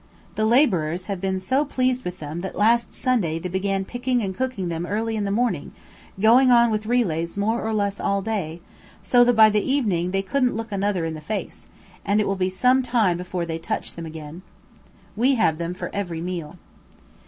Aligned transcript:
The 0.33 0.45
labourers 0.47 1.05
have 1.05 1.21
been 1.21 1.39
so 1.39 1.63
pleased 1.63 2.03
with 2.03 2.17
them 2.17 2.41
that 2.41 2.55
last 2.57 2.91
Sunday 2.91 3.37
they 3.37 3.49
began 3.49 3.85
picking 3.85 4.23
and 4.23 4.35
cooking 4.35 4.67
them 4.67 4.83
in 4.83 4.91
early 4.91 5.19
morning, 5.19 5.73
going 6.19 6.49
on 6.49 6.71
with 6.71 6.87
relays 6.87 7.37
more 7.37 7.61
or 7.61 7.71
less 7.71 7.99
all 7.99 8.23
day, 8.23 8.61
so 9.03 9.23
that 9.23 9.33
by 9.35 9.51
the 9.51 9.61
evening 9.61 10.09
they 10.09 10.23
couldn't 10.23 10.55
look 10.55 10.71
another 10.71 11.05
in 11.05 11.13
the 11.13 11.21
face, 11.21 11.67
and 12.03 12.19
it 12.19 12.25
will 12.25 12.35
be 12.35 12.49
some 12.49 12.81
time 12.81 13.15
before 13.15 13.45
they 13.45 13.59
touch 13.59 13.93
them 13.93 14.07
again. 14.07 14.41
We 15.15 15.35
have 15.35 15.59
them 15.59 15.75
for 15.75 15.91
every 15.93 16.19
meal. 16.19 16.57